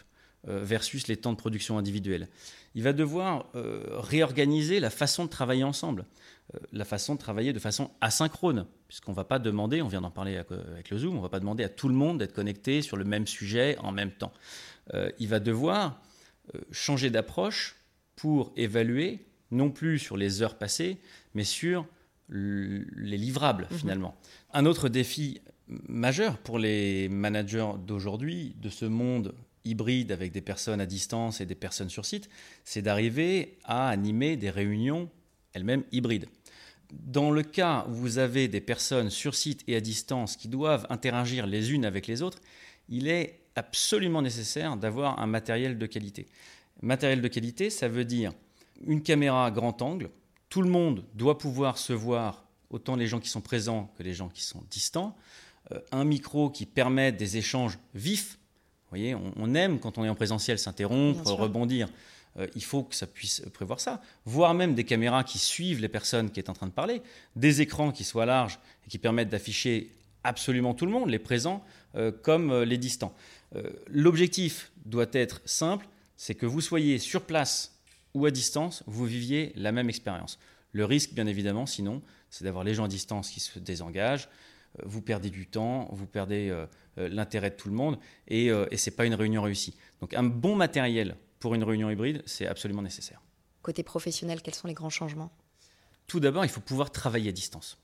euh, 0.48 0.64
versus 0.64 1.08
les 1.08 1.18
temps 1.18 1.34
de 1.34 1.38
production 1.38 1.78
individuelle. 1.78 2.28
Il 2.74 2.84
va 2.84 2.94
devoir 2.94 3.48
euh, 3.56 3.84
réorganiser 3.94 4.80
la 4.80 4.90
façon 4.90 5.26
de 5.26 5.30
travailler 5.30 5.64
ensemble, 5.64 6.06
euh, 6.54 6.60
la 6.72 6.86
façon 6.86 7.16
de 7.16 7.20
travailler 7.20 7.54
de 7.54 7.60
façon 7.60 7.92
asynchrone, 8.02 8.66
puisqu'on 8.88 9.12
ne 9.12 9.16
va 9.16 9.24
pas 9.24 9.40
demander, 9.40 9.82
on 9.82 9.88
vient 9.88 10.02
d'en 10.02 10.12
parler 10.12 10.38
avec 10.38 10.90
le 10.90 10.98
Zoom, 10.98 11.14
on 11.14 11.18
ne 11.18 11.24
va 11.24 11.30
pas 11.30 11.40
demander 11.40 11.64
à 11.64 11.70
tout 11.70 11.90
le 11.90 11.96
monde 11.96 12.20
d'être 12.20 12.34
connecté 12.34 12.82
sur 12.82 12.98
le 12.98 13.06
même 13.06 13.28
sujet 13.28 13.78
en 13.80 13.92
même 13.92 14.12
temps. 14.12 14.32
il 15.18 15.28
va 15.28 15.40
devoir 15.40 16.00
changer 16.72 17.10
d'approche 17.10 17.76
pour 18.16 18.54
évaluer, 18.56 19.26
non 19.52 19.72
plus 19.72 20.00
sur 20.00 20.18
les 20.18 20.42
heures 20.42 20.58
passées, 20.58 20.98
mais 21.34 21.44
sur 21.44 21.86
les 22.30 23.18
livrables 23.18 23.68
mhm. 23.70 23.78
finalement. 23.78 24.16
Un 24.54 24.66
autre 24.66 24.90
défi 24.90 25.42
majeur 25.68 26.38
pour 26.38 26.60
les 26.60 27.10
managers 27.10 27.72
d'aujourd'hui, 27.86 28.56
de 28.62 28.70
ce 28.70 28.86
monde 28.86 29.34
hybride 29.64 30.12
avec 30.12 30.32
des 30.32 30.42
personnes 30.42 30.80
à 30.80 30.86
distance 30.86 31.42
et 31.42 31.46
des 31.46 31.56
personnes 31.56 31.90
sur 31.90 32.06
site, 32.06 32.30
c'est 32.64 32.82
d'arriver 32.82 33.58
à 33.64 33.90
animer 33.90 34.38
des 34.38 34.52
réunions 34.52 35.10
elles-mêmes 35.54 35.84
hybrides. 35.92 36.28
Dans 36.94 37.32
le 37.32 37.42
cas 37.42 37.86
où 37.90 37.94
vous 37.94 38.18
avez 38.20 38.48
des 38.48 38.62
personnes 38.62 39.10
sur 39.10 39.34
site 39.34 39.64
et 39.68 39.76
à 39.76 39.82
distance 39.82 40.38
qui 40.38 40.48
doivent 40.48 40.86
interagir 40.90 41.48
les 41.48 41.74
unes 41.74 41.86
avec 41.86 42.06
les 42.06 42.22
autres, 42.22 42.40
il 42.90 43.08
est 43.08 43.40
absolument 43.56 44.22
nécessaire 44.22 44.78
d'avoir 44.78 45.20
un 45.20 45.28
matériel 45.28 45.78
de 45.78 45.86
qualité. 45.86 46.28
Matériel 46.82 47.22
de 47.22 47.28
qualité, 47.28 47.70
ça 47.70 47.88
veut 47.88 48.06
dire 48.06 48.34
une 48.86 49.02
caméra 49.02 49.50
grand 49.52 49.82
angle, 49.82 50.10
tout 50.50 50.62
le 50.62 50.70
monde 50.70 51.04
doit 51.14 51.38
pouvoir 51.38 51.78
se 51.78 51.94
voir, 51.94 52.46
autant 52.70 52.96
les 52.96 53.08
gens 53.08 53.20
qui 53.20 53.30
sont 53.30 53.42
présents 53.42 53.92
que 53.98 54.04
les 54.04 54.14
gens 54.14 54.30
qui 54.30 54.44
sont 54.44 54.64
distants. 54.70 55.16
Euh, 55.72 55.80
un 55.92 56.04
micro 56.04 56.50
qui 56.50 56.66
permet 56.66 57.12
des 57.12 57.38
échanges 57.38 57.80
vifs. 57.94 58.38
Vous 58.86 58.90
voyez, 58.90 59.16
on, 59.16 59.56
aime 59.56 59.80
quand 59.80 59.98
on 59.98 60.06
est 60.06 60.10
en 60.10 60.16
présentiel 60.16 60.60
s'interrompre, 60.60 61.32
rebondir. 61.32 61.88
Euh, 62.38 62.48
il 62.56 62.64
faut 62.64 62.84
que 62.84 62.96
ça 62.96 63.08
puisse 63.08 63.42
prévoir 63.54 63.80
ça. 63.80 64.02
Voire 64.26 64.54
même 64.54 64.76
des 64.76 64.84
caméras 64.84 65.24
qui 65.24 65.40
suivent 65.40 65.82
les 65.82 65.90
personnes 65.90 66.30
qui 66.30 66.40
est 66.40 66.50
en 66.50 66.54
train 66.54 66.68
de 66.68 66.72
parler, 66.72 67.02
des 67.36 67.62
écrans 67.62 67.92
qui 67.92 68.04
soient 68.04 68.26
larges 68.26 68.60
et 68.86 68.90
qui 68.90 68.98
permettent 68.98 69.30
d'afficher 69.30 69.90
absolument 70.24 70.74
tout 70.74 70.86
le 70.86 70.92
monde, 70.92 71.10
les 71.10 71.20
présents 71.20 71.64
euh, 71.96 72.12
comme 72.12 72.64
les 72.64 72.78
distants. 72.78 73.16
L'objectif 73.88 74.72
doit 74.86 75.06
être 75.14 75.42
simple, 75.46 75.88
c'est 76.18 76.36
que 76.36 76.46
vous 76.46 76.60
soyez 76.60 77.00
sur 77.00 77.22
place 77.22 77.80
ou 78.14 78.26
à 78.26 78.32
distance, 78.32 78.84
vous 78.88 79.06
viviez 79.06 79.54
la 79.56 79.72
même 79.72 79.90
expérience. 79.90 80.40
Le 80.72 80.84
risque, 80.84 81.14
bien 81.14 81.28
évidemment, 81.28 81.66
sinon, 81.66 82.02
c'est 82.30 82.44
d'avoir 82.44 82.64
les 82.64 82.74
gens 82.74 82.86
à 82.86 82.88
distance 82.90 83.30
qui 83.30 83.40
se 83.40 83.60
désengagent, 83.60 84.28
euh, 84.80 84.84
vous 84.86 85.02
perdez 85.02 85.30
du 85.30 85.48
temps, 85.48 85.88
vous 85.92 86.08
perdez 86.08 86.50
euh, 86.50 86.66
euh, 86.98 87.10
l'intérêt 87.10 87.50
de 87.50 87.56
tout 87.56 87.70
le 87.70 87.76
monde, 87.76 88.00
et, 88.28 88.48
et 88.48 88.78
ce 88.78 88.90
n'est 88.90 88.96
pas 88.96 89.06
une 89.06 89.16
réunion 89.16 89.42
réussie. 89.42 89.76
Donc 90.02 90.14
un 90.14 90.24
bon 90.24 90.56
matériel 90.56 91.16
pour 91.40 91.56
une 91.56 91.64
réunion 91.64 91.90
hybride, 91.90 92.24
c'est 92.26 92.48
absolument 92.48 92.82
nécessaire. 92.82 93.22
Côté 93.62 93.84
professionnel, 93.84 94.42
quels 94.42 94.56
sont 94.56 94.68
les 94.68 94.74
grands 94.74 94.90
changements? 94.90 95.32
Tout 96.08 96.20
d'abord, 96.20 96.46
il 96.46 96.50
faut 96.50 96.62
pouvoir 96.62 96.92
travailler 96.92 97.30
à 97.30 97.34
distance. 97.34 97.78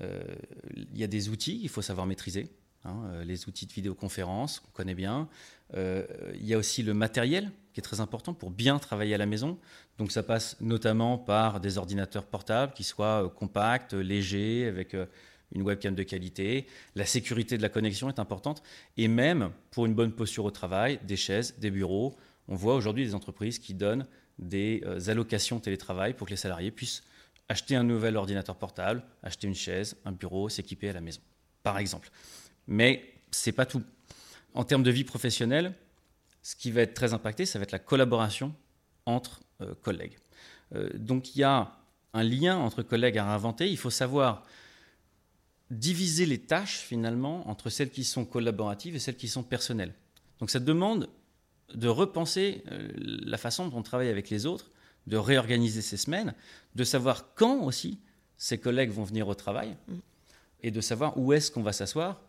il 0.00 0.98
y 0.98 1.04
a 1.04 1.06
des 1.06 1.30
outils 1.30 1.58
qu'il 1.60 1.70
faut 1.70 1.82
savoir 1.82 2.06
maîtriser. 2.06 2.50
Hein, 2.86 3.24
les 3.24 3.48
outils 3.48 3.66
de 3.66 3.72
vidéoconférence, 3.72 4.62
on 4.66 4.70
connaît 4.70 4.94
bien. 4.94 5.28
il 5.74 6.46
y 6.46 6.54
a 6.54 6.58
aussi 6.58 6.82
le 6.82 6.94
matériel 6.94 7.50
qui 7.76 7.80
est 7.80 7.82
très 7.82 8.00
important 8.00 8.32
pour 8.32 8.50
bien 8.50 8.78
travailler 8.78 9.14
à 9.14 9.18
la 9.18 9.26
maison. 9.26 9.58
Donc 9.98 10.10
ça 10.10 10.22
passe 10.22 10.56
notamment 10.62 11.18
par 11.18 11.60
des 11.60 11.76
ordinateurs 11.76 12.24
portables 12.24 12.72
qui 12.72 12.84
soient 12.84 13.24
euh, 13.24 13.28
compacts, 13.28 13.92
légers, 13.92 14.66
avec 14.66 14.94
euh, 14.94 15.04
une 15.54 15.60
webcam 15.60 15.94
de 15.94 16.02
qualité. 16.02 16.66
La 16.94 17.04
sécurité 17.04 17.58
de 17.58 17.62
la 17.62 17.68
connexion 17.68 18.08
est 18.08 18.18
importante. 18.18 18.62
Et 18.96 19.08
même 19.08 19.50
pour 19.70 19.84
une 19.84 19.92
bonne 19.92 20.12
posture 20.12 20.46
au 20.46 20.50
travail, 20.50 20.98
des 21.04 21.16
chaises, 21.16 21.58
des 21.58 21.70
bureaux. 21.70 22.16
On 22.48 22.54
voit 22.54 22.76
aujourd'hui 22.76 23.04
des 23.04 23.14
entreprises 23.14 23.58
qui 23.58 23.74
donnent 23.74 24.06
des 24.38 24.82
euh, 24.86 25.10
allocations 25.10 25.60
télétravail 25.60 26.14
pour 26.14 26.26
que 26.28 26.32
les 26.32 26.38
salariés 26.38 26.70
puissent 26.70 27.02
acheter 27.50 27.76
un 27.76 27.84
nouvel 27.84 28.16
ordinateur 28.16 28.56
portable, 28.56 29.02
acheter 29.22 29.48
une 29.48 29.54
chaise, 29.54 29.98
un 30.06 30.12
bureau, 30.12 30.48
s'équiper 30.48 30.88
à 30.88 30.94
la 30.94 31.02
maison, 31.02 31.20
par 31.62 31.76
exemple. 31.76 32.10
Mais 32.66 33.14
c'est 33.30 33.52
pas 33.52 33.66
tout. 33.66 33.82
En 34.54 34.64
termes 34.64 34.82
de 34.82 34.90
vie 34.90 35.04
professionnelle, 35.04 35.74
ce 36.42 36.56
qui 36.56 36.70
va 36.70 36.82
être 36.82 36.94
très 36.94 37.12
impacté, 37.12 37.46
ça 37.46 37.58
va 37.58 37.64
être 37.64 37.72
la 37.72 37.78
collaboration 37.78 38.54
entre 39.04 39.40
euh, 39.60 39.74
collègues. 39.82 40.18
Euh, 40.74 40.88
donc 40.94 41.34
il 41.34 41.40
y 41.40 41.44
a 41.44 41.72
un 42.12 42.22
lien 42.22 42.56
entre 42.56 42.82
collègues 42.82 43.18
à 43.18 43.26
réinventer. 43.26 43.70
Il 43.70 43.76
faut 43.76 43.90
savoir 43.90 44.44
diviser 45.70 46.26
les 46.26 46.38
tâches 46.38 46.78
finalement 46.78 47.48
entre 47.48 47.70
celles 47.70 47.90
qui 47.90 48.04
sont 48.04 48.24
collaboratives 48.24 48.94
et 48.94 48.98
celles 48.98 49.16
qui 49.16 49.28
sont 49.28 49.42
personnelles. 49.42 49.94
Donc 50.38 50.50
ça 50.50 50.60
demande 50.60 51.08
de 51.74 51.88
repenser 51.88 52.62
euh, 52.70 52.88
la 52.96 53.38
façon 53.38 53.68
dont 53.68 53.78
on 53.78 53.82
travaille 53.82 54.08
avec 54.08 54.30
les 54.30 54.46
autres 54.46 54.70
de 55.06 55.16
réorganiser 55.16 55.82
ses 55.82 55.96
semaines, 55.96 56.34
de 56.74 56.84
savoir 56.84 57.34
quand 57.34 57.60
aussi 57.62 57.98
ses 58.36 58.58
collègues 58.58 58.90
vont 58.90 59.04
venir 59.04 59.28
au 59.28 59.34
travail 59.34 59.76
mm. 59.88 59.94
et 60.62 60.70
de 60.70 60.80
savoir 60.80 61.16
où 61.18 61.32
est-ce 61.32 61.50
qu'on 61.50 61.62
va 61.62 61.72
s'asseoir, 61.72 62.20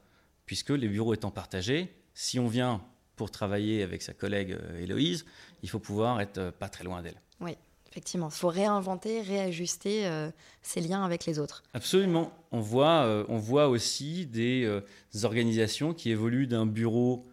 puisque 0.48 0.72
les 0.72 0.88
bureaux 0.88 1.14
étant 1.14 1.30
partagés, 1.30 1.94
si 2.16 2.40
on 2.40 2.48
vient 2.48 2.82
pour 3.16 3.30
travailler 3.30 3.84
avec 3.84 4.02
sa 4.02 4.14
collègue 4.14 4.54
euh, 4.54 4.82
Héloïse, 4.82 5.26
il 5.62 5.70
faut 5.70 5.80
pouvoir 5.80 6.20
être 6.22 6.38
euh, 6.40 6.52
pas 6.52 6.70
très 6.70 6.84
loin 6.84 7.04
d'elle. 7.04 7.20
Oui, 7.42 7.52
effectivement. 7.92 8.30
Il 8.30 8.36
faut 8.36 8.48
réinventer, 8.48 9.22
réajuster 9.22 10.08
euh, 10.08 10.32
ses 10.62 10.82
liens 10.82 11.04
avec 11.04 11.26
les 11.26 11.38
autres. 11.38 11.64
Absolument. 11.74 12.32
On 12.52 12.62
voit, 12.62 13.26
on 13.28 13.38
voit 13.38 13.68
aussi 13.68 14.26
des 14.26 14.82
organisations 15.24 15.94
qui 15.94 16.12
évoluent 16.12 16.48
d'un 16.48 16.66
bureau 16.66 17.28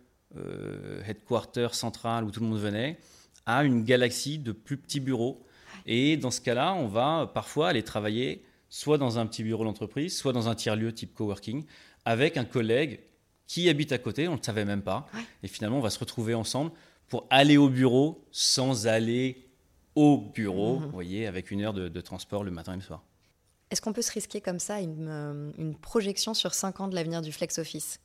headquarter 1.06 1.68
central 1.70 2.24
où 2.24 2.32
tout 2.32 2.40
le 2.40 2.46
monde 2.46 2.58
venait 2.58 2.98
à 3.46 3.62
une 3.62 3.84
galaxie 3.84 4.38
de 4.38 4.50
plus 4.50 4.76
petits 4.76 4.98
bureaux. 4.98 5.46
Et 5.86 6.16
dans 6.16 6.32
ce 6.32 6.40
cas-là, 6.40 6.74
on 6.74 6.88
va 6.88 7.30
parfois 7.32 7.68
aller 7.68 7.84
travailler 7.84 8.42
soit 8.68 8.98
dans 8.98 9.20
un 9.20 9.26
petit 9.26 9.44
bureau 9.44 9.62
d'entreprise, 9.62 10.16
soit 10.16 10.32
dans 10.32 10.48
un 10.48 10.56
tiers-lieu 10.56 10.92
type 10.92 11.14
coworking, 11.14 11.64
avec 12.04 12.36
un 12.36 12.44
collègue 12.44 13.00
qui 13.46 13.68
habite 13.68 13.92
à 13.92 13.98
côté, 13.98 14.28
on 14.28 14.32
ne 14.32 14.36
le 14.36 14.42
savait 14.42 14.64
même 14.64 14.82
pas. 14.82 15.06
Et 15.42 15.48
finalement, 15.48 15.78
on 15.78 15.82
va 15.82 15.90
se 15.90 15.98
retrouver 15.98 16.34
ensemble 16.34 16.72
pour 17.08 17.26
aller 17.30 17.56
au 17.56 17.68
bureau 17.68 18.26
sans 18.32 18.86
aller 18.86 19.48
au 19.94 20.18
bureau, 20.18 20.78
mhm. 20.78 20.86
vous 20.86 20.90
voyez, 20.90 21.26
avec 21.26 21.50
une 21.50 21.62
heure 21.62 21.74
de, 21.74 22.00
transport 22.00 22.42
le 22.42 22.50
matin 22.50 22.72
et 22.72 22.76
le 22.76 22.82
soir. 22.82 23.02
Est-ce 23.70 23.80
qu'on 23.80 23.92
peut 23.92 24.02
se 24.02 24.12
risquer 24.12 24.40
comme 24.40 24.58
ça 24.58 24.80
une, 24.80 25.08
euh, 25.08 25.52
une 25.58 25.74
projection 25.74 26.34
sur 26.34 26.54
5 26.54 26.80
ans 26.80 26.88
de 26.88 26.94
l'avenir 26.94 27.22
du 27.22 27.32
flex 27.32 27.58
office? 27.58 28.00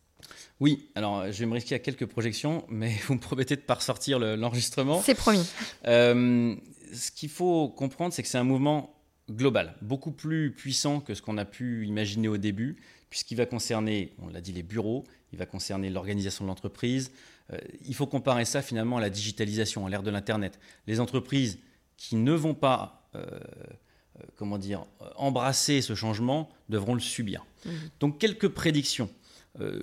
Oui, 0.59 0.89
alors 0.95 1.31
je 1.31 1.39
vais 1.39 1.45
me 1.45 1.53
risquer 1.53 1.75
à 1.75 1.79
quelques 1.79 2.05
projections, 2.05 2.65
mais 2.69 2.93
vous 3.07 3.15
me 3.15 3.19
promettez 3.19 3.55
de 3.55 3.61
ne 3.61 3.65
pas 3.65 3.75
ressortir 3.75 4.19
l'enregistrement. 4.19 5.01
c'est 5.01 5.15
promis. 5.15 5.45
Euh, 5.85 6.55
ce 6.93 7.11
qu'il 7.11 7.29
faut 7.29 7.69
comprendre, 7.69 8.13
c'est 8.13 8.23
que 8.23 8.27
c'est 8.27 8.37
un 8.37 8.43
mouvement 8.43 8.95
global, 9.29 9.75
beaucoup 9.81 10.11
plus 10.11 10.51
puissant 10.51 11.01
que 11.01 11.13
ce 11.13 11.21
qu'on 11.21 11.37
a 11.37 11.45
pu 11.45 11.85
imaginer 11.85 12.27
au 12.27 12.37
début, 12.37 12.77
puisqu'il 13.09 13.35
va 13.35 13.45
concerner, 13.45 14.13
on 14.19 14.29
l'a 14.29 14.41
dit, 14.41 14.51
les 14.51 14.63
bureaux, 14.63 15.03
il 15.31 15.39
va 15.39 15.45
concerner 15.45 15.89
l'organisation 15.89 16.45
de 16.45 16.49
l'entreprise. 16.49 17.11
Euh, 17.53 17.57
il 17.85 17.95
faut 17.95 18.07
comparer 18.07 18.45
ça 18.45 18.61
finalement 18.61 18.97
à 18.97 19.01
la 19.01 19.09
digitalisation, 19.09 19.85
à 19.85 19.89
l'ère 19.89 20.03
de 20.03 20.11
l'Internet. 20.11 20.59
Les 20.87 20.99
entreprises 20.99 21.59
qui 21.97 22.15
ne 22.15 22.33
vont 22.33 22.53
pas, 22.53 23.09
euh, 23.15 23.25
euh, 23.25 24.23
comment 24.35 24.57
dire, 24.57 24.85
embrasser 25.15 25.81
ce 25.81 25.95
changement 25.95 26.49
devront 26.69 26.93
le 26.93 26.99
subir. 26.99 27.45
Mmh. 27.65 27.69
Donc 27.99 28.19
quelques 28.19 28.49
prédictions 28.49 29.09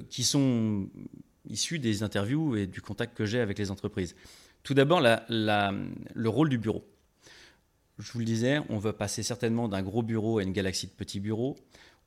qui 0.09 0.25
sont 0.25 0.89
issues 1.51 1.79
des 1.79 2.03
interviews 2.03 2.57
et 2.57 2.67
du 2.67 2.81
contact 2.81 3.15
que 3.15 3.27
j'ai 3.27 3.41
avec 3.41 3.59
les 3.59 3.71
entreprises. 3.71 4.15
Tout 4.63 4.73
d'abord, 4.73 5.03
le 5.29 6.29
rôle 6.29 6.49
du 6.49 6.57
bureau. 6.57 6.89
Je 7.99 8.11
vous 8.13 8.21
le 8.21 8.25
disais, 8.25 8.61
on 8.71 8.79
va 8.79 8.95
passer 8.95 9.23
certainement 9.23 9.69
d'un 9.69 9.83
gros 9.83 10.03
bureau 10.03 10.39
à 10.39 10.45
une 10.45 10.53
galaxie 10.53 10.87
de 10.87 10.93
petits 10.93 11.21
bureaux. 11.21 11.57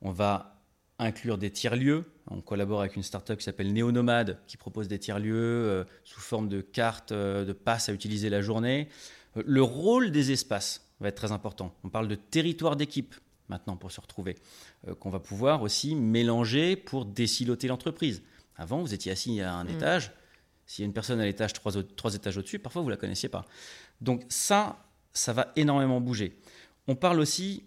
On 0.02 0.10
va 0.10 0.59
inclure 1.00 1.38
des 1.38 1.50
tiers-lieux. 1.50 2.04
On 2.30 2.40
collabore 2.40 2.80
avec 2.80 2.96
une 2.96 3.02
startup 3.02 3.38
qui 3.38 3.44
s'appelle 3.44 3.72
Néonomade, 3.72 4.38
qui 4.46 4.56
propose 4.56 4.86
des 4.86 4.98
tiers-lieux 4.98 5.34
euh, 5.34 5.84
sous 6.04 6.20
forme 6.20 6.48
de 6.48 6.60
cartes, 6.60 7.12
euh, 7.12 7.44
de 7.44 7.52
passes 7.52 7.88
à 7.88 7.92
utiliser 7.92 8.30
la 8.30 8.42
journée. 8.42 8.88
Euh, 9.36 9.42
le 9.46 9.62
rôle 9.62 10.10
des 10.10 10.30
espaces 10.30 10.86
va 11.00 11.08
être 11.08 11.16
très 11.16 11.32
important. 11.32 11.74
On 11.82 11.88
parle 11.88 12.08
de 12.08 12.14
territoire 12.14 12.76
d'équipe 12.76 13.14
maintenant 13.48 13.76
pour 13.76 13.90
se 13.90 14.00
retrouver, 14.00 14.36
qu'on 15.00 15.10
va 15.10 15.18
pouvoir 15.18 15.62
aussi 15.62 15.96
mélanger 15.96 16.76
pour 16.76 17.04
déciloter 17.04 17.66
l'entreprise. 17.66 18.22
Avant, 18.54 18.80
vous 18.80 18.94
étiez 18.94 19.10
assis 19.10 19.40
à 19.40 19.54
un 19.54 19.64
mm. 19.64 19.70
étage. 19.70 20.12
S'il 20.66 20.82
y 20.82 20.84
a 20.84 20.86
une 20.86 20.92
personne 20.92 21.18
à 21.18 21.24
l'étage, 21.24 21.52
trois, 21.52 21.72
trois 21.96 22.14
étages 22.14 22.36
au-dessus, 22.36 22.60
parfois 22.60 22.82
vous 22.82 22.88
ne 22.88 22.92
la 22.92 22.96
connaissiez 22.96 23.28
pas. 23.28 23.44
Donc 24.00 24.22
ça, 24.28 24.84
ça 25.12 25.32
va 25.32 25.50
énormément 25.56 26.00
bouger. 26.00 26.38
On 26.86 26.94
parle 26.94 27.18
aussi, 27.18 27.64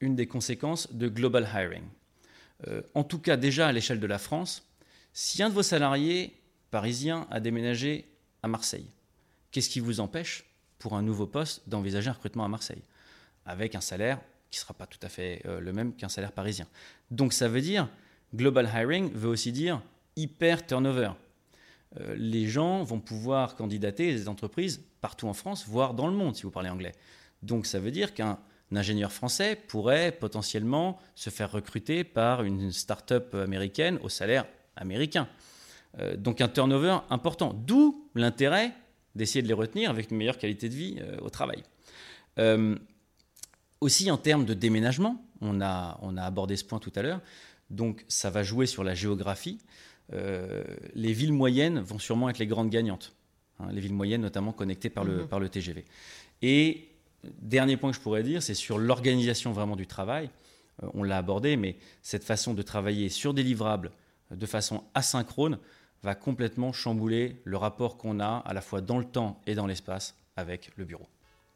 une 0.00 0.16
des 0.16 0.26
conséquences, 0.26 0.92
de 0.92 1.06
global 1.06 1.48
hiring. 1.54 1.84
Euh, 2.68 2.82
en 2.94 3.04
tout 3.04 3.18
cas 3.18 3.36
déjà 3.36 3.68
à 3.68 3.72
l'échelle 3.72 4.00
de 4.00 4.06
la 4.06 4.18
France, 4.18 4.66
si 5.12 5.42
un 5.42 5.48
de 5.48 5.54
vos 5.54 5.62
salariés 5.62 6.36
parisiens 6.70 7.26
a 7.30 7.40
déménagé 7.40 8.06
à 8.42 8.48
Marseille, 8.48 8.86
qu'est-ce 9.50 9.68
qui 9.68 9.80
vous 9.80 10.00
empêche 10.00 10.44
pour 10.78 10.94
un 10.94 11.02
nouveau 11.02 11.26
poste 11.26 11.68
d'envisager 11.68 12.08
un 12.08 12.14
recrutement 12.14 12.44
à 12.44 12.48
Marseille 12.48 12.82
avec 13.46 13.74
un 13.74 13.80
salaire 13.80 14.20
qui 14.50 14.58
ne 14.58 14.62
sera 14.62 14.74
pas 14.74 14.86
tout 14.86 14.98
à 15.02 15.08
fait 15.08 15.42
euh, 15.46 15.60
le 15.60 15.72
même 15.72 15.94
qu'un 15.94 16.08
salaire 16.08 16.32
parisien? 16.32 16.66
Donc 17.10 17.32
ça 17.32 17.48
veut 17.48 17.60
dire, 17.60 17.88
global 18.34 18.70
hiring 18.72 19.10
veut 19.12 19.28
aussi 19.28 19.52
dire 19.52 19.82
hyper 20.16 20.66
turnover. 20.66 21.12
Euh, 21.98 22.14
les 22.16 22.46
gens 22.46 22.82
vont 22.82 23.00
pouvoir 23.00 23.56
candidater 23.56 24.12
des 24.12 24.28
entreprises 24.28 24.82
partout 25.00 25.28
en 25.28 25.34
France, 25.34 25.66
voire 25.66 25.94
dans 25.94 26.06
le 26.06 26.14
monde 26.14 26.36
si 26.36 26.42
vous 26.42 26.50
parlez 26.50 26.70
anglais. 26.70 26.94
Donc 27.42 27.66
ça 27.66 27.80
veut 27.80 27.90
dire 27.90 28.14
qu'un 28.14 28.30
un 28.30 28.38
ingénieur 28.76 29.12
français 29.12 29.56
pourrait 29.56 30.12
potentiellement 30.12 30.98
se 31.14 31.30
faire 31.30 31.50
recruter 31.50 32.04
par 32.04 32.44
une 32.44 32.72
start-up 32.72 33.34
américaine 33.34 33.98
au 34.02 34.08
salaire 34.08 34.46
américain. 34.76 35.28
Euh, 35.98 36.16
donc 36.16 36.40
un 36.40 36.48
turnover 36.48 36.98
important, 37.10 37.52
d'où 37.54 38.08
l'intérêt 38.14 38.72
d'essayer 39.14 39.42
de 39.42 39.48
les 39.48 39.54
retenir 39.54 39.90
avec 39.90 40.10
une 40.10 40.16
meilleure 40.16 40.38
qualité 40.38 40.68
de 40.68 40.74
vie 40.74 40.96
euh, 41.00 41.16
au 41.20 41.30
travail. 41.30 41.62
Euh, 42.38 42.76
aussi 43.80 44.10
en 44.10 44.16
termes 44.16 44.44
de 44.44 44.54
déménagement, 44.54 45.24
on 45.40 45.60
a, 45.60 45.98
on 46.02 46.16
a 46.16 46.22
abordé 46.22 46.56
ce 46.56 46.64
point 46.64 46.78
tout 46.78 46.92
à 46.94 47.02
l'heure, 47.02 47.20
donc 47.70 48.04
ça 48.08 48.30
va 48.30 48.42
jouer 48.42 48.66
sur 48.66 48.84
la 48.84 48.94
géographie. 48.94 49.58
les 50.12 51.12
villes 51.12 51.32
moyennes 51.32 51.80
vont 51.80 51.98
sûrement 51.98 52.28
être 52.28 52.38
les 52.38 52.46
grandes 52.46 52.68
gagnantes, 52.68 53.14
hein, 53.58 53.68
les 53.72 53.80
villes 53.80 53.94
moyennes 53.94 54.20
notamment 54.20 54.52
connectées 54.52 54.90
par 54.90 55.04
le, 55.04 55.24
mmh. 55.24 55.28
par 55.28 55.40
le 55.40 55.48
TGV. 55.48 55.84
Et 56.42 56.89
Dernier 57.24 57.76
point 57.76 57.90
que 57.90 57.96
je 57.96 58.00
pourrais 58.02 58.22
dire, 58.22 58.42
c'est 58.42 58.54
sur 58.54 58.78
l'organisation 58.78 59.52
vraiment 59.52 59.76
du 59.76 59.86
travail. 59.86 60.30
Euh, 60.82 60.88
on 60.94 61.02
l'a 61.02 61.18
abordé, 61.18 61.56
mais 61.56 61.76
cette 62.02 62.24
façon 62.24 62.54
de 62.54 62.62
travailler 62.62 63.08
sur 63.08 63.34
des 63.34 63.42
livrables 63.42 63.90
euh, 64.32 64.36
de 64.36 64.46
façon 64.46 64.84
asynchrone 64.94 65.58
va 66.02 66.14
complètement 66.14 66.72
chambouler 66.72 67.40
le 67.44 67.56
rapport 67.56 67.98
qu'on 67.98 68.20
a 68.20 68.42
à 68.46 68.54
la 68.54 68.62
fois 68.62 68.80
dans 68.80 68.98
le 68.98 69.04
temps 69.04 69.40
et 69.46 69.54
dans 69.54 69.66
l'espace 69.66 70.16
avec 70.36 70.70
le 70.76 70.84
bureau. 70.84 71.06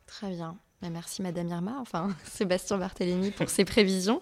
Très 0.06 0.30
bien. 0.30 0.56
Ben, 0.82 0.90
merci 0.90 1.22
Madame 1.22 1.48
Irma, 1.48 1.78
enfin 1.80 2.14
Sébastien 2.24 2.76
Barthélémy 2.76 3.30
pour 3.30 3.48
ses 3.48 3.64
prévisions. 3.64 4.20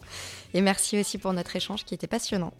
Et 0.55 0.61
merci 0.61 0.99
aussi 1.01 1.19
pour 1.19 1.33
notre 1.33 1.57
échange 1.57 1.85
qui 1.85 1.95
était 1.95 2.07
passionnant. 2.07 2.53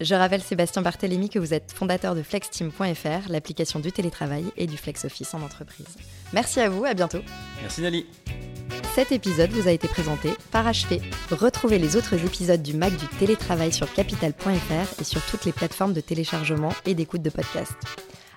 Je 0.00 0.14
rappelle 0.14 0.42
Sébastien 0.42 0.82
Barthélémy 0.82 1.28
que 1.28 1.38
vous 1.38 1.54
êtes 1.54 1.72
fondateur 1.72 2.14
de 2.14 2.22
flexteam.fr, 2.22 3.28
l'application 3.28 3.78
du 3.80 3.92
télétravail 3.92 4.44
et 4.56 4.66
du 4.66 4.76
flex 4.76 5.04
office 5.04 5.34
en 5.34 5.42
entreprise. 5.42 5.86
Merci 6.32 6.60
à 6.60 6.68
vous, 6.68 6.84
à 6.84 6.94
bientôt. 6.94 7.20
Merci 7.62 7.82
Nali. 7.82 8.06
Cet 8.94 9.12
épisode 9.12 9.50
vous 9.50 9.66
a 9.66 9.72
été 9.72 9.88
présenté 9.88 10.30
par 10.52 10.66
HP. 10.66 11.00
Retrouvez 11.30 11.78
les 11.78 11.96
autres 11.96 12.14
épisodes 12.14 12.62
du 12.62 12.74
Mac 12.74 12.96
du 12.96 13.06
télétravail 13.18 13.72
sur 13.72 13.92
capital.fr 13.92 15.00
et 15.00 15.04
sur 15.04 15.20
toutes 15.26 15.44
les 15.44 15.52
plateformes 15.52 15.92
de 15.92 16.00
téléchargement 16.00 16.72
et 16.86 16.94
d'écoute 16.94 17.22
de 17.22 17.30
podcasts. 17.30 17.78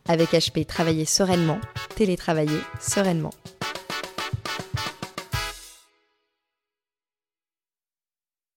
Avec 0.07 0.31
HP, 0.31 0.65
travaillez 0.65 1.05
sereinement, 1.05 1.59
télétravaillez 1.95 2.59
sereinement. 2.79 3.33